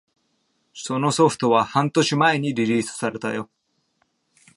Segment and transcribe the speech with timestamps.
[0.73, 3.51] そのソフトは半年前にリリースされたよ